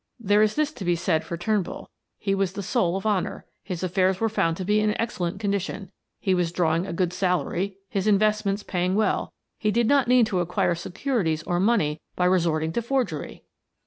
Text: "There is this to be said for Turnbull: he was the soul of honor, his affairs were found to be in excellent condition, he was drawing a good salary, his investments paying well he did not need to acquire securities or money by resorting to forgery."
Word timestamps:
"There 0.19 0.41
is 0.41 0.55
this 0.55 0.71
to 0.71 0.83
be 0.83 0.95
said 0.95 1.23
for 1.23 1.37
Turnbull: 1.37 1.91
he 2.17 2.33
was 2.33 2.53
the 2.53 2.63
soul 2.63 2.97
of 2.97 3.05
honor, 3.05 3.45
his 3.61 3.83
affairs 3.83 4.19
were 4.19 4.29
found 4.29 4.57
to 4.57 4.65
be 4.65 4.79
in 4.79 4.99
excellent 4.99 5.39
condition, 5.39 5.91
he 6.19 6.33
was 6.33 6.51
drawing 6.51 6.87
a 6.87 6.91
good 6.91 7.13
salary, 7.13 7.77
his 7.87 8.07
investments 8.07 8.63
paying 8.63 8.95
well 8.95 9.31
he 9.59 9.69
did 9.69 9.85
not 9.87 10.07
need 10.07 10.25
to 10.25 10.39
acquire 10.39 10.73
securities 10.73 11.43
or 11.43 11.59
money 11.59 12.01
by 12.15 12.25
resorting 12.25 12.73
to 12.73 12.81
forgery." 12.81 13.43